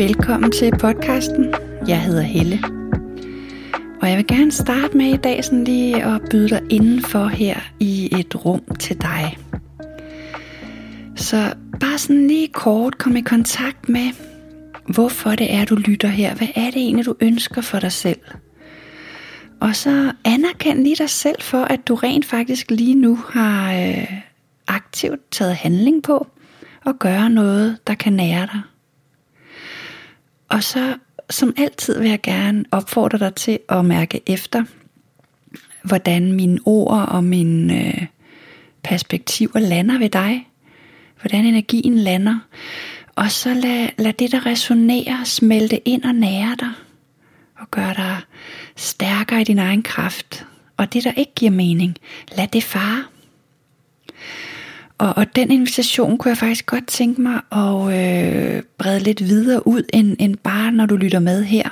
[0.00, 1.54] Velkommen til podcasten.
[1.88, 2.58] Jeg hedder Helle.
[4.02, 7.60] Og jeg vil gerne starte med i dag sådan lige at byde dig indenfor her
[7.80, 9.38] i et rum til dig.
[11.16, 14.10] Så bare sådan lige kort kom i kontakt med,
[14.94, 16.34] hvorfor det er, du lytter her.
[16.34, 18.20] Hvad er det egentlig, du ønsker for dig selv?
[19.60, 24.12] Og så anerkend lige dig selv for, at du rent faktisk lige nu har øh,
[24.68, 26.26] aktivt taget handling på
[26.84, 28.60] og gøre noget, der kan nære dig.
[30.50, 30.96] Og så
[31.30, 34.64] som altid vil jeg gerne opfordre dig til at mærke efter,
[35.82, 38.06] hvordan mine ord og mine øh,
[38.82, 40.46] perspektiver lander ved dig.
[41.20, 42.38] Hvordan energien lander.
[43.14, 46.72] Og så lad, lad det, der resonerer, smelte ind og nære dig.
[47.58, 48.16] Og gøre dig
[48.76, 50.46] stærkere i din egen kraft.
[50.76, 51.96] Og det, der ikke giver mening,
[52.36, 53.04] lad det fare.
[55.00, 59.66] Og, og den invitation kunne jeg faktisk godt tænke mig at øh, brede lidt videre
[59.66, 61.68] ud, end, end bare når du lytter med her.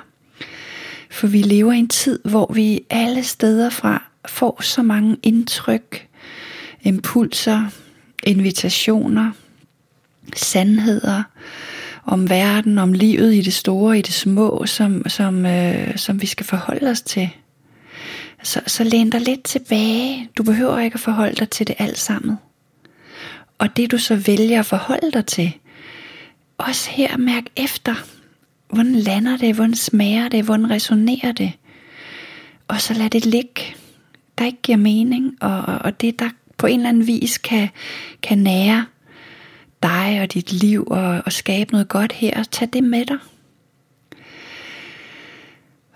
[1.11, 6.07] For vi lever i en tid, hvor vi alle steder fra får så mange indtryk,
[6.83, 7.65] impulser,
[8.23, 9.31] invitationer,
[10.37, 11.23] sandheder
[12.05, 16.27] om verden, om livet i det store, i det små, som, som, øh, som vi
[16.27, 17.31] skal forholde os til.
[18.43, 20.29] Så, så læn dig lidt tilbage.
[20.39, 22.37] Du behøver ikke at forholde dig til det alt sammen.
[23.59, 25.53] Og det du så vælger at forholde dig til,
[26.59, 27.95] også her mærk efter,
[28.71, 31.53] hvordan lander det, hvordan smager det, hvordan resonerer det.
[32.69, 33.63] Og så lad det ligge,
[34.39, 37.69] der ikke giver mening, og, og det der på en eller anden vis kan,
[38.23, 38.87] kan nære
[39.83, 43.19] dig og dit liv og, og skabe noget godt her, tag det med dig.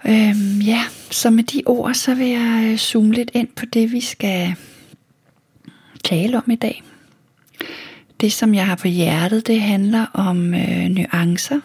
[0.06, 3.92] Øhm, ja, så med de ord, så vil jeg øh, zoome lidt ind på det,
[3.92, 4.54] vi skal
[6.04, 6.82] tale om i dag.
[8.22, 11.60] Det, som jeg har på hjertet, det handler om øh, nuancer.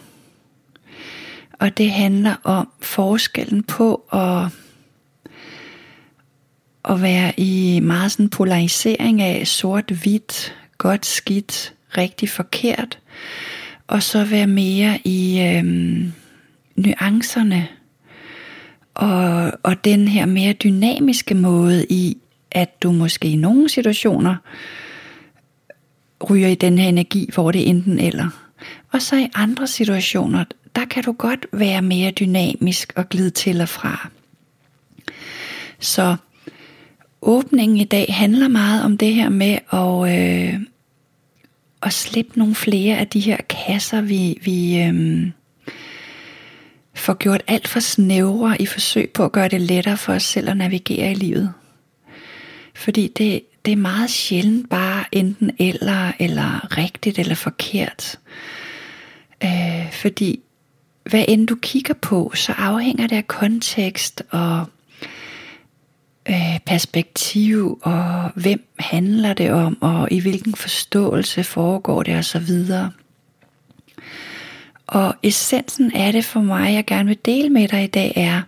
[1.54, 4.52] Og det handler om forskellen på at,
[6.94, 13.00] at være i meget sådan polarisering af sort-hvidt, godt, skidt, rigtig forkert.
[13.88, 15.64] Og så være mere i øh,
[16.76, 17.68] nuancerne.
[18.94, 22.18] Og, og den her mere dynamiske måde i,
[22.52, 24.36] at du måske i nogle situationer
[26.30, 28.30] ryger i den her energi, hvor det er enten eller.
[28.92, 30.44] Og så i andre situationer,
[30.76, 34.10] der kan du godt være mere dynamisk og glide til og fra.
[35.80, 36.16] Så
[37.22, 40.62] åbningen i dag handler meget om det her med at, øh,
[41.84, 45.28] at slippe nogle flere af de her kasser, vi, vi øh,
[46.94, 50.50] får gjort alt for snævre i forsøg på at gøre det lettere for os selv
[50.50, 51.54] at navigere i livet.
[52.76, 58.20] Fordi det, det er meget sjældent bare enten eller, eller rigtigt eller forkert.
[59.44, 60.40] Øh, fordi
[61.10, 64.66] hvad end du kigger på, så afhænger det af kontekst og
[66.30, 72.52] øh, perspektiv, og hvem handler det om, og i hvilken forståelse foregår det osv.
[74.88, 78.42] Og essensen af det for mig, jeg gerne vil dele med dig i dag, er,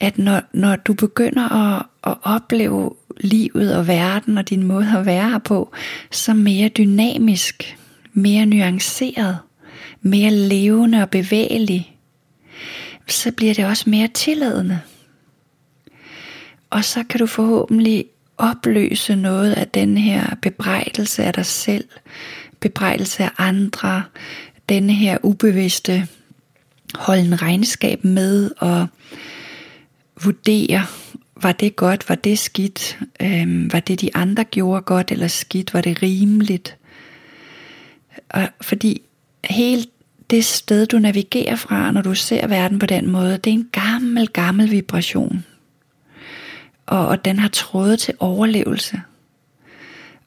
[0.00, 5.06] at når, når du begynder at, at opleve livet og verden og din måde at
[5.06, 5.72] være her på,
[6.10, 7.78] som mere dynamisk,
[8.12, 9.38] mere nuanceret,
[10.02, 11.96] mere levende og bevægelig,
[13.08, 14.80] så bliver det også mere tilladende.
[16.70, 18.04] Og så kan du forhåbentlig
[18.38, 21.84] opløse noget af den her bebrejdelse af dig selv,
[22.60, 24.02] bebrejdelse af andre,
[24.68, 26.08] denne her ubevidste
[26.94, 28.86] holden regnskab med og
[30.24, 30.86] vurdere
[31.42, 35.74] var det godt, var det skidt, øhm, var det de andre gjorde godt eller skidt,
[35.74, 36.76] var det rimeligt.
[38.28, 39.02] Og fordi
[39.44, 39.84] hele
[40.30, 43.68] det sted, du navigerer fra, når du ser verden på den måde, det er en
[43.72, 45.44] gammel, gammel vibration.
[46.86, 49.00] Og, og den har trådet til overlevelse.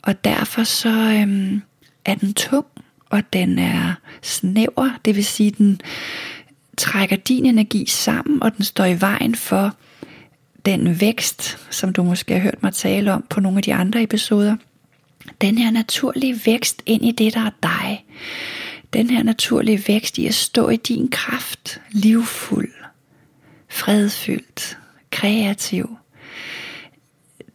[0.01, 1.61] Og derfor så øhm,
[2.05, 2.65] er den tung,
[3.09, 5.81] og den er snæver, det vil sige, den
[6.77, 9.75] trækker din energi sammen, og den står i vejen for
[10.65, 14.03] den vækst, som du måske har hørt mig tale om på nogle af de andre
[14.03, 14.55] episoder,
[15.41, 18.05] den her naturlige vækst ind i det, der er dig.
[18.93, 22.73] Den her naturlige vækst i at stå i din kraft, livfuld,
[23.69, 24.77] fredfyldt,
[25.11, 25.97] kreativ.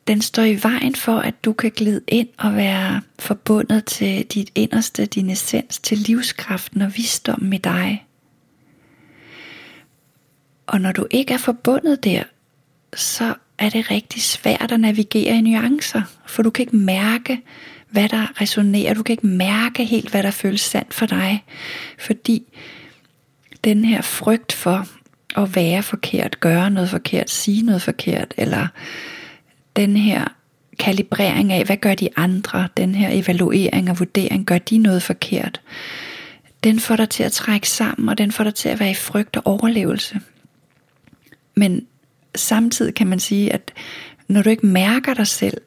[0.07, 4.51] Den står i vejen for, at du kan glide ind og være forbundet til dit
[4.55, 8.07] inderste, din essens, til livskraften og visdommen i dig.
[10.67, 12.23] Og når du ikke er forbundet der,
[12.97, 17.41] så er det rigtig svært at navigere i nuancer, for du kan ikke mærke,
[17.91, 18.95] hvad der resonerer.
[18.95, 21.45] Du kan ikke mærke helt, hvad der føles sandt for dig,
[21.99, 22.43] fordi
[23.65, 24.87] den her frygt for
[25.37, 28.67] at være forkert, gøre noget forkert, sige noget forkert, eller
[29.77, 30.25] den her
[30.79, 35.61] kalibrering af, hvad gør de andre, den her evaluering og vurdering, gør de noget forkert,
[36.65, 38.95] den får dig til at trække sammen, og den får dig til at være i
[38.95, 40.21] frygt og overlevelse.
[41.55, 41.87] Men
[42.35, 43.73] samtidig kan man sige, at
[44.29, 45.61] når du ikke mærker dig selv,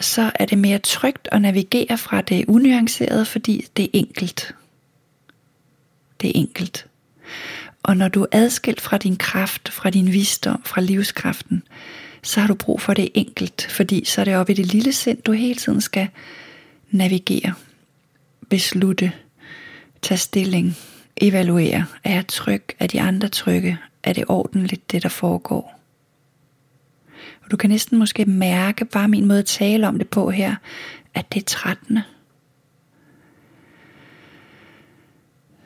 [0.00, 4.54] så er det mere trygt at navigere fra det unuancerede, fordi det er enkelt.
[6.20, 6.86] Det er enkelt.
[7.82, 11.62] Og når du er adskilt fra din kraft, fra din visdom, fra livskraften,
[12.22, 14.92] så har du brug for det enkelt, fordi så er det oppe i det lille
[14.92, 16.08] sind, du hele tiden skal
[16.90, 17.54] navigere,
[18.48, 19.12] beslutte,
[20.02, 20.76] tage stilling,
[21.16, 21.86] evaluere.
[22.04, 22.62] Er jeg tryg?
[22.78, 23.78] Er de andre trygge?
[24.02, 25.80] Er det ordentligt, det der foregår?
[27.44, 30.54] Og du kan næsten måske mærke, bare min måde at tale om det på her,
[31.14, 32.02] at det er trættende.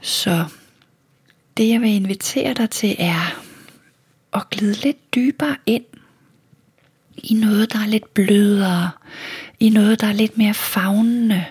[0.01, 0.45] Så
[1.57, 3.43] det jeg vil invitere dig til er
[4.33, 5.85] at glide lidt dybere ind
[7.17, 8.91] i noget, der er lidt blødere,
[9.61, 11.45] i noget, der er lidt mere fagnende.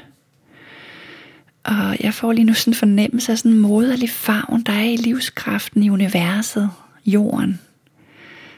[1.64, 4.84] Og jeg får lige nu sådan en fornemmelse af sådan en moderlig favn, der er
[4.84, 6.70] i livskraften i universet,
[7.06, 7.60] jorden,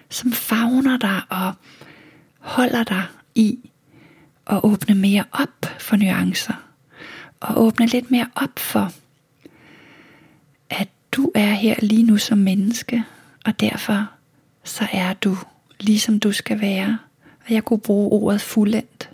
[0.09, 1.53] som favner dig og
[2.39, 3.03] holder dig
[3.35, 3.59] i
[4.47, 6.53] at åbne mere op for nuancer.
[7.39, 8.91] Og åbne lidt mere op for,
[10.69, 13.03] at du er her lige nu som menneske,
[13.45, 14.05] og derfor
[14.63, 15.37] så er du
[15.79, 16.99] ligesom du skal være.
[17.45, 19.09] Og jeg kunne bruge ordet fuldendt.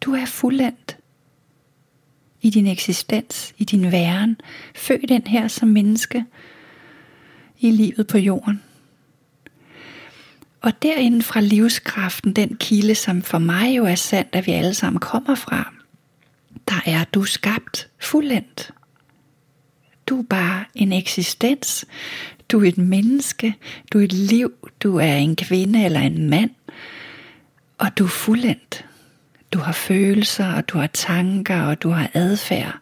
[0.00, 0.96] Du er fuldendt
[2.40, 4.40] i din eksistens, i din væren,
[4.74, 6.24] født den her som menneske
[7.58, 8.62] i livet på jorden.
[10.64, 14.74] Og derinde fra livskraften, den kilde, som for mig jo er sandt, at vi alle
[14.74, 15.72] sammen kommer fra,
[16.68, 18.70] der er du skabt fuldendt.
[20.06, 21.84] Du er bare en eksistens.
[22.52, 23.54] Du er et menneske.
[23.92, 24.52] Du er et liv.
[24.82, 26.50] Du er en kvinde eller en mand.
[27.78, 28.84] Og du er fuldendt.
[29.52, 32.78] Du har følelser, og du har tanker, og du har adfærd.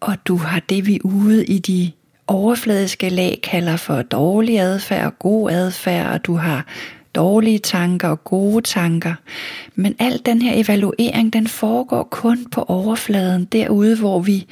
[0.00, 1.92] Og du har det, vi ude i de
[2.26, 6.66] overfladiske lag kalder for dårlig adfærd og god adfærd, og du har
[7.14, 9.14] dårlige tanker og gode tanker.
[9.74, 14.46] Men al den her evaluering, den foregår kun på overfladen, derude hvor vi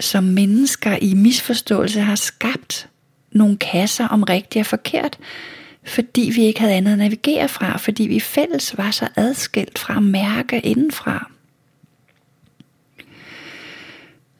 [0.00, 2.88] som mennesker i misforståelse har skabt
[3.32, 5.18] nogle kasser om rigtigt og forkert,
[5.84, 9.96] fordi vi ikke havde andet at navigere fra, fordi vi fælles var så adskilt fra
[9.96, 11.30] at mærke indenfra.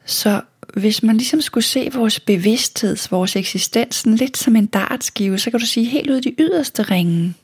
[0.05, 0.41] Så
[0.77, 5.61] hvis man ligesom skulle se vores bevidsthed, vores eksistens lidt som en dartskive, så kan
[5.61, 7.35] du sige helt ud i de yderste ringe,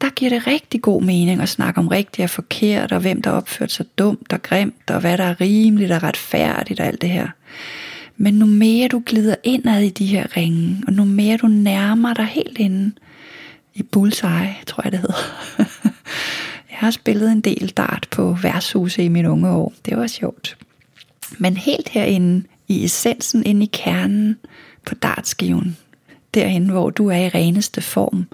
[0.00, 3.30] der giver det rigtig god mening at snakke om rigtigt og forkert, og hvem der
[3.30, 7.10] opførte sig dumt og grimt, og hvad der er rimeligt og retfærdigt og alt det
[7.10, 7.28] her.
[8.16, 12.14] Men nu mere du glider indad i de her ringe, og nu mere du nærmer
[12.14, 12.92] dig helt inde
[13.74, 15.14] i bullseye, tror jeg det hedder.
[16.70, 19.72] jeg har spillet en del dart på værtshuse i mine unge år.
[19.84, 20.56] Det var sjovt.
[21.38, 24.36] Men helt herinde i essensen, inde i kernen
[24.86, 25.76] på dartskiven,
[26.34, 28.28] derinde hvor du er i reneste form,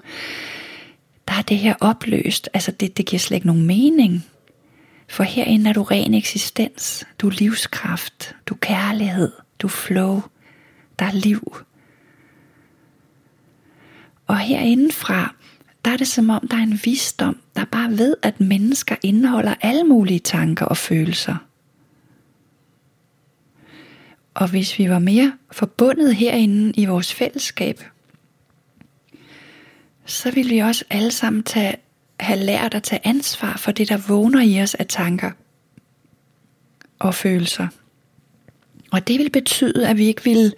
[1.27, 2.49] der er det her opløst.
[2.53, 4.25] Altså det, det giver slet ikke nogen mening.
[5.09, 7.05] For herinde er du ren eksistens.
[7.19, 8.35] Du er livskraft.
[8.45, 9.31] Du er kærlighed.
[9.59, 10.21] Du er flow.
[10.99, 11.57] Der er liv.
[14.27, 15.35] Og herindefra,
[15.85, 19.53] der er det som om, der er en visdom, der bare ved, at mennesker indeholder
[19.61, 21.48] alle mulige tanker og følelser.
[24.39, 27.83] Og hvis vi var mere forbundet herinde i vores fællesskab,
[30.05, 31.75] så ville vi også alle sammen tage,
[32.19, 35.31] have lært at tage ansvar for det, der vågner i os af tanker
[36.99, 37.67] og følelser.
[38.91, 40.53] Og det vil betyde, at vi ikke vil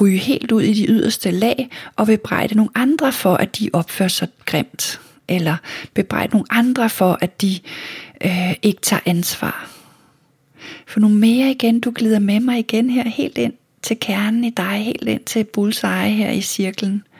[0.00, 4.08] ryge helt ud i de yderste lag og bebrejde nogle andre for, at de opfører
[4.08, 5.00] sig grimt.
[5.28, 5.56] Eller
[5.94, 7.58] bebrejde nogle andre for, at de
[8.24, 9.75] øh, ikke tager ansvar.
[10.86, 13.52] For nu mere igen, du glider med mig igen her, helt ind
[13.82, 17.02] til kernen i dig, helt ind til bullseye her i cirklen–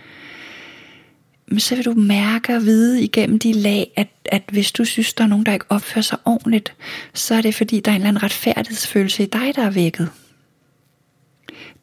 [1.49, 5.15] men så vil du mærke og vide igennem de lag, at, at hvis du synes,
[5.15, 6.75] der er nogen, der ikke opfører sig ordentligt,
[7.15, 10.11] så er det fordi, der er en eller anden retfærdighedsfølelse i dig, der er vækket.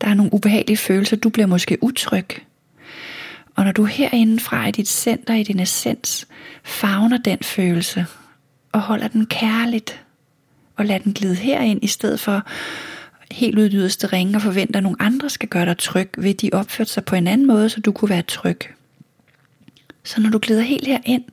[0.02, 2.28] Der er nogle ubehagelige følelser, du bliver måske utryg.
[3.56, 6.28] Og når du herinde fra i dit center, i din essens,
[6.64, 8.06] favner den følelse,
[8.72, 10.03] og holder den kærligt,
[10.76, 12.48] og lad den glide herind, i stedet for
[13.32, 16.34] helt ud i yderste ringe og forventer, at nogle andre skal gøre dig tryg, ved
[16.34, 18.60] de opført sig på en anden måde, så du kunne være tryg.
[20.04, 21.24] Så når du glider helt herind,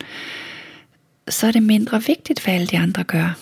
[1.28, 3.38] så er det mindre vigtigt, hvad alle de andre gør.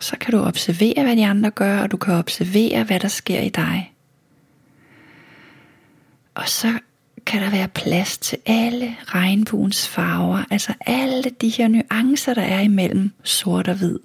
[0.00, 3.40] Så kan du observere, hvad de andre gør, og du kan observere, hvad der sker
[3.40, 3.92] i dig.
[6.34, 6.78] Og så
[7.26, 12.60] kan der være plads til alle regnbuens farver, altså alle de her nuancer, der er
[12.60, 13.98] imellem sort og hvid.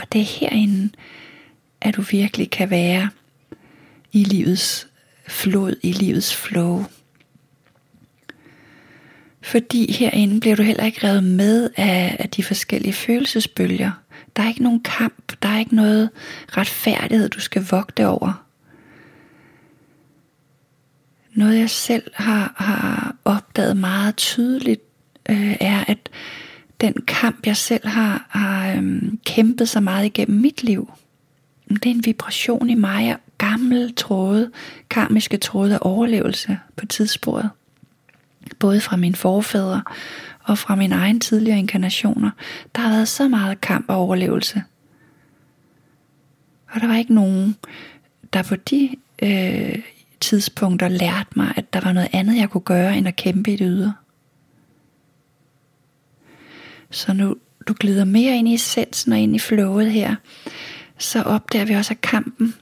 [0.00, 0.92] Og det er herinde,
[1.80, 3.10] at du virkelig kan være
[4.12, 4.86] i livets
[5.28, 6.84] flod, i livets flow.
[9.42, 13.90] Fordi herinde bliver du heller ikke revet med af, af de forskellige følelsesbølger.
[14.36, 16.10] Der er ikke nogen kamp, der er ikke noget
[16.56, 18.46] retfærdighed, du skal vogte over.
[21.34, 24.82] Noget jeg selv har, har opdaget meget tydeligt,
[25.30, 26.10] øh, er, at
[26.80, 30.90] den kamp, jeg selv har, har øhm, kæmpet så meget igennem mit liv,
[31.68, 34.50] det er en vibration i mig af gammel tråde,
[34.90, 37.50] karmiske tråde af overlevelse på tidssporet.
[38.58, 39.82] Både fra mine forfædre
[40.42, 42.30] og fra mine egen tidligere inkarnationer.
[42.74, 44.62] Der har været så meget kamp og overlevelse.
[46.70, 47.56] Og der var ikke nogen,
[48.32, 49.78] der på de øh,
[50.20, 53.56] tidspunkter lærte mig, at der var noget andet, jeg kunne gøre, end at kæmpe i
[53.56, 53.94] det ydre.
[56.90, 57.36] Så nu
[57.68, 60.14] du glider mere ind i essensen og ind i flowet her,
[60.98, 62.54] så opdager vi også, at kampen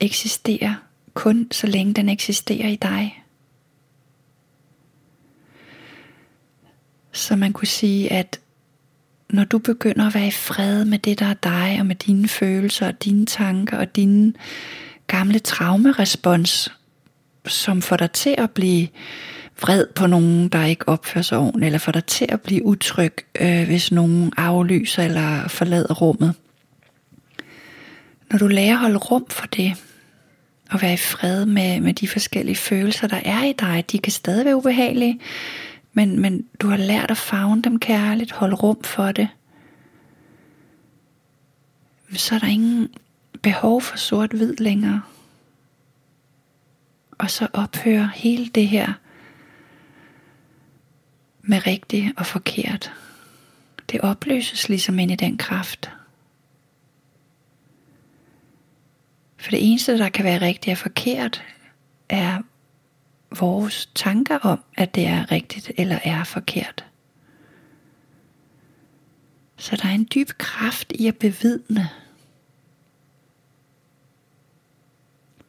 [0.00, 0.74] eksisterer
[1.14, 3.22] kun så længe den eksisterer i dig.
[7.12, 8.40] Så man kunne sige, at
[9.30, 12.28] når du begynder at være i fred med det, der er dig, og med dine
[12.28, 14.32] følelser, og dine tanker, og dine
[15.06, 16.72] gamle traumerespons,
[17.46, 18.88] som får dig til at blive
[19.60, 23.14] vred på nogen, der ikke opfører sig ordentligt, eller får dig til at blive utryg,
[23.40, 26.34] øh, hvis nogen aflyser eller forlader rummet.
[28.30, 29.74] Når du lærer at holde rum for det,
[30.70, 34.12] og være i fred med, med de forskellige følelser, der er i dig, de kan
[34.12, 35.20] stadig være ubehagelige,
[35.92, 39.28] men, men du har lært at fagne dem kærligt, holde rum for det,
[42.12, 42.88] så er der ingen
[43.42, 45.02] behov for sort-hvid længere.
[47.18, 48.92] Og så ophører hele det her
[51.42, 52.92] med rigtigt og forkert.
[53.90, 55.90] Det opløses ligesom ind i den kraft.
[59.36, 61.44] For det eneste, der kan være rigtigt og forkert,
[62.08, 62.42] er
[63.38, 66.84] vores tanker om, at det er rigtigt eller er forkert.
[69.56, 71.88] Så der er en dyb kraft i at bevidne.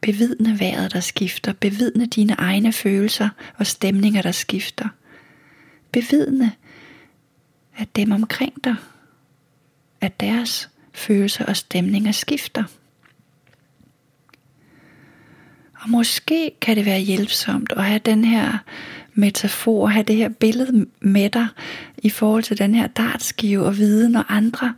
[0.00, 1.52] Bevidne vejret, der skifter.
[1.52, 4.88] Bevidne dine egne følelser og stemninger, der skifter.
[5.92, 6.52] Bevidne,
[7.76, 8.76] at dem omkring dig,
[10.00, 12.64] at deres følelser og stemninger skifter.
[15.74, 18.58] Og måske kan det være hjælpsomt at have den her
[19.14, 21.46] metafor, have det her billede med dig
[21.98, 24.74] i forhold til den her dartskive og vide, når andre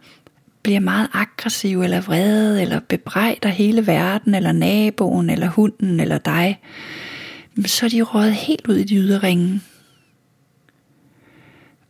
[0.63, 6.61] bliver meget aggressive eller vrede eller bebrejder hele verden eller naboen eller hunden eller dig,
[7.67, 9.61] så er de råd helt ud i de ydre ringe.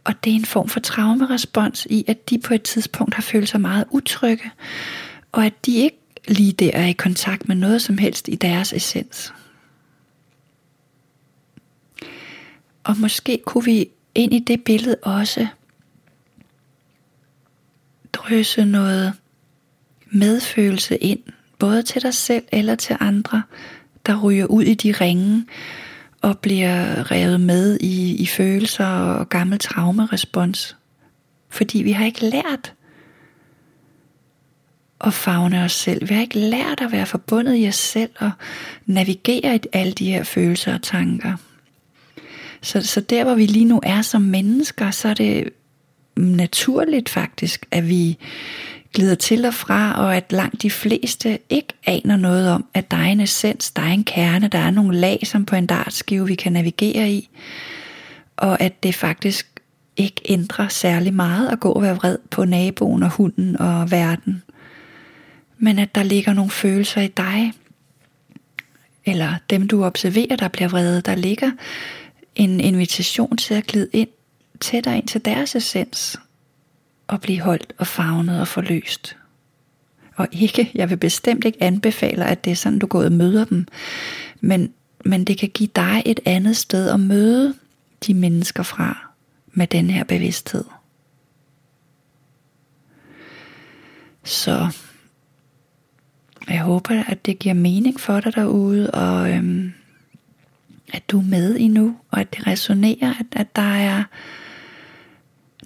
[0.04, 3.48] Og det er en form for traumerespons i, at de på et tidspunkt har følt
[3.48, 4.50] sig meget utrygge,
[5.32, 8.72] og at de ikke lige der er i kontakt med noget som helst i deres
[8.72, 9.32] essens.
[12.84, 15.46] Og måske kunne vi ind i det billede også
[18.12, 19.12] drøse noget
[20.06, 21.20] medfølelse ind,
[21.58, 23.42] både til dig selv eller til andre,
[24.06, 25.46] der ryger ud i de ringe
[26.24, 30.76] og bliver revet med i, i følelser og gammel traumerespons.
[31.50, 32.74] Fordi vi har ikke lært
[35.00, 36.08] at fagne os selv.
[36.08, 38.30] Vi har ikke lært at være forbundet i os selv og
[38.86, 41.36] navigere i alle de her følelser og tanker.
[42.62, 45.50] Så, så der hvor vi lige nu er som mennesker, så er det
[46.16, 48.18] naturligt faktisk, at vi
[48.94, 52.96] glider til og fra, og at langt de fleste ikke aner noget om, at der
[52.96, 56.26] er en essens, der er en kerne, der er nogle lag, som på en dartskive,
[56.26, 57.28] vi kan navigere i,
[58.36, 59.60] og at det faktisk
[59.96, 64.42] ikke ændrer særlig meget at gå og være vred på naboen og hunden og verden.
[65.58, 67.52] Men at der ligger nogle følelser i dig,
[69.04, 71.50] eller dem du observerer, der bliver vrede, der ligger
[72.34, 74.08] en invitation til at glide ind
[74.60, 76.20] tættere ind til deres essens,
[77.08, 79.16] at blive holdt og fagnet og forløst.
[80.16, 83.44] Og ikke, jeg vil bestemt ikke anbefale, at det er sådan, du går og møder
[83.44, 83.66] dem,
[84.40, 84.72] men,
[85.04, 87.54] men det kan give dig et andet sted at møde
[88.06, 89.08] de mennesker fra
[89.52, 90.64] med den her bevidsthed.
[94.24, 94.76] Så
[96.48, 99.72] jeg håber, at det giver mening for dig derude, og øhm,
[100.92, 104.04] at du er med endnu, og at det resonerer, at, at der er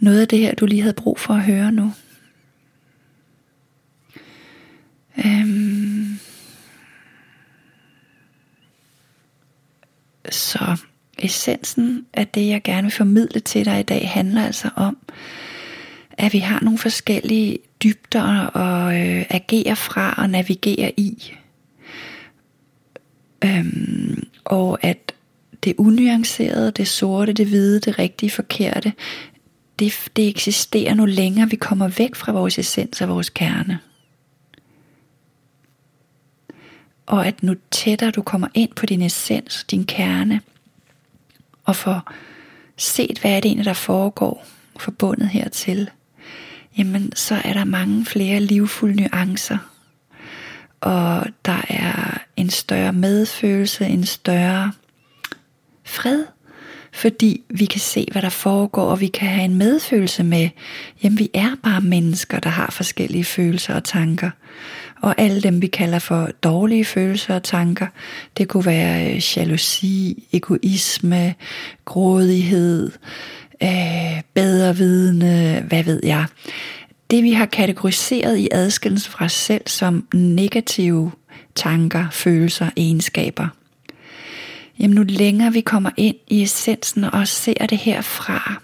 [0.01, 1.93] noget af det her, du lige havde brug for at høre nu.
[5.25, 6.19] Øhm,
[10.31, 10.77] Så
[11.19, 14.97] essensen af det, jeg gerne vil formidle til dig i dag, handler altså om,
[16.13, 21.33] at vi har nogle forskellige dybder at øh, agere fra og navigere i.
[23.45, 25.13] Øhm, og at
[25.65, 28.93] det unuancerede, det sorte, det hvide, det rigtige, forkerte,
[29.79, 31.51] det, det eksisterer nu længere.
[31.51, 33.79] Vi kommer væk fra vores essens og vores kerne.
[37.07, 40.41] Og at nu tættere du kommer ind på din essens, din kerne,
[41.65, 42.13] og får
[42.77, 44.47] set, hvad er det egentlig, der foregår
[44.79, 45.91] forbundet hertil,
[46.79, 49.59] jamen så er der mange flere livfulde nuancer.
[50.81, 54.73] Og der er en større medfølelse, en større
[55.85, 56.25] fred,
[56.99, 60.49] fordi vi kan se, hvad der foregår, og vi kan have en medfølelse med,
[61.03, 64.31] jamen vi er bare mennesker, der har forskellige følelser og tanker.
[65.03, 67.87] Og alle dem, vi kalder for dårlige følelser og tanker,
[68.39, 71.35] det kunne være øh, jalousi, egoisme,
[71.85, 72.91] grådighed,
[73.63, 76.25] øh, bedre vidne, hvad ved jeg.
[77.11, 81.13] Det vi har kategoriseret i adskillelse fra os selv som negative
[81.55, 83.49] tanker, følelser, egenskaber.
[84.79, 88.63] Jamen nu længere vi kommer ind i essensen og ser det herfra,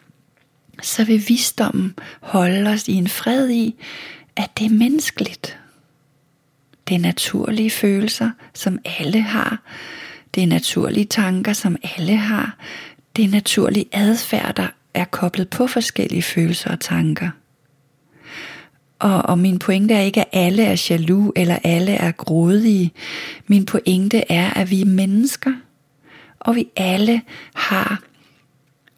[0.83, 3.75] så vil visdommen holde os i en fred i,
[4.37, 5.59] at det er menneskeligt.
[6.88, 9.62] Det er naturlige følelser, som alle har.
[10.35, 12.56] Det er naturlige tanker, som alle har.
[13.16, 17.30] Det er naturlig adfærd, der er koblet på forskellige følelser og tanker.
[18.99, 22.92] Og, og min pointe er ikke, at alle er jaloux eller alle er grådige.
[23.47, 25.52] Min pointe er, at vi er mennesker,
[26.44, 27.22] og vi alle
[27.54, 28.02] har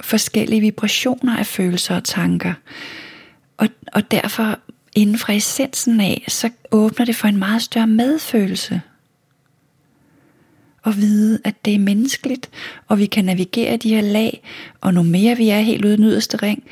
[0.00, 2.54] forskellige vibrationer af følelser og tanker.
[3.56, 4.58] Og, og derfor
[4.94, 8.80] inden fra essensen af, så åbner det for en meget større medfølelse.
[10.82, 12.50] Og vide, at det er menneskeligt,
[12.88, 14.42] og vi kan navigere de her lag,
[14.80, 16.64] og nu mere vi er helt ude i den yderste ring,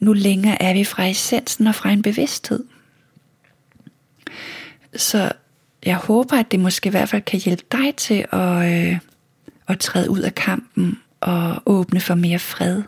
[0.00, 2.64] nu længere er vi fra essensen og fra en bevidsthed.
[4.96, 5.32] Så
[5.86, 8.98] jeg håber, at det måske i hvert fald kan hjælpe dig til at, øh,
[9.68, 12.82] at træde ud af kampen og åbne for mere fred.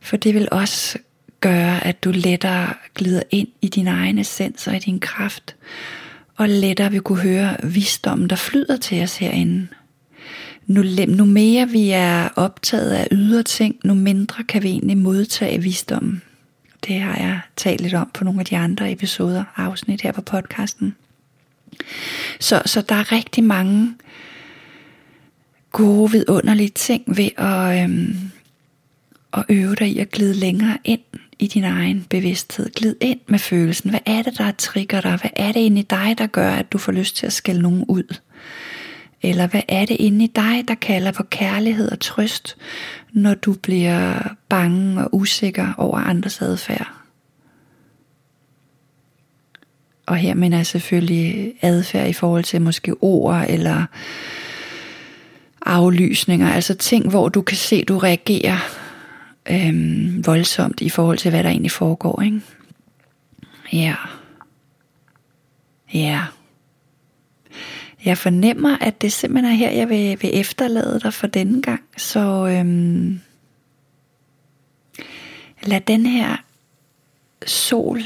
[0.00, 0.98] For det vil også
[1.40, 5.56] gøre, at du lettere glider ind i din egen essens og i din kraft,
[6.36, 9.68] og lettere vil kunne høre visdommen, der flyder til os herinde.
[10.66, 15.62] Nu, nu mere vi er optaget af ydre ting, nu mindre kan vi egentlig modtage
[15.62, 16.22] visdommen.
[16.86, 20.22] Det har jeg talt lidt om på nogle af de andre episoder, afsnit her på
[20.22, 20.96] podcasten.
[22.40, 23.94] Så, så der er rigtig mange
[25.72, 28.16] gode, vidunderlige ting ved at, øhm,
[29.32, 31.00] at øve dig i at glide længere ind
[31.38, 32.70] i din egen bevidsthed.
[32.70, 33.90] Glid ind med følelsen.
[33.90, 35.16] Hvad er det, der trigger dig?
[35.16, 37.62] Hvad er det inde i dig, der gør, at du får lyst til at skælde
[37.62, 38.16] nogen ud?
[39.22, 42.56] Eller hvad er det inde i dig, der kalder på kærlighed og trøst,
[43.12, 46.92] når du bliver bange og usikker over andres adfærd?
[50.06, 53.86] Og her mener jeg selvfølgelig adfærd i forhold til måske ord eller
[55.68, 58.58] aflysninger, altså ting, hvor du kan se, du reagerer
[59.50, 62.22] øhm, voldsomt i forhold til, hvad der egentlig foregår.
[62.22, 62.40] Ikke?
[63.72, 63.94] Ja.
[65.94, 66.24] Ja.
[68.04, 71.80] Jeg fornemmer, at det simpelthen er her, jeg vil, vil efterlade dig for denne gang.
[71.96, 73.20] Så øhm,
[75.62, 76.36] lad den her
[77.46, 78.02] sol,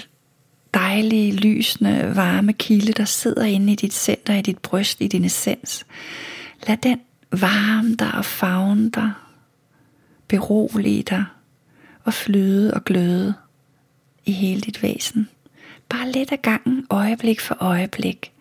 [0.74, 5.24] dejlige, lysende, varme kilde, der sidder inde i dit center, i dit bryst, i din
[5.24, 5.86] essens.
[6.66, 7.00] Lad den
[7.32, 9.12] varme dig og fagne dig
[10.28, 11.24] berolige dig
[12.04, 13.34] og flyde og gløde
[14.24, 15.28] i hele dit væsen.
[15.88, 18.32] Bare lidt af gangen, øjeblik for øjeblik.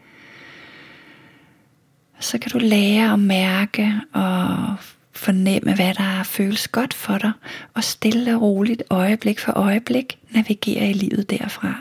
[2.20, 4.76] Så kan du lære at mærke og
[5.12, 7.32] fornemme, hvad der føles godt for dig,
[7.74, 11.76] og stille og roligt, øjeblik for øjeblik, navigere i livet derfra.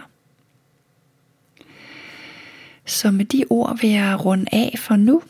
[2.87, 5.23] Så med de ord vil jeg runde af for nu,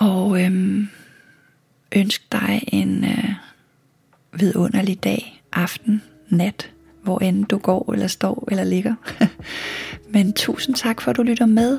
[0.00, 0.88] og øhm,
[1.96, 3.32] ønske dig en øh,
[4.32, 6.70] vidunderlig dag, aften, nat,
[7.02, 8.94] hvor end du går eller står eller ligger.
[10.14, 11.78] Men tusind tak for at du lytter med,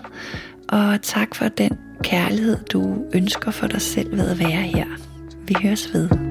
[0.67, 4.87] og tak for den kærlighed du ønsker for dig selv ved at være her.
[5.47, 6.30] Vi høres ved.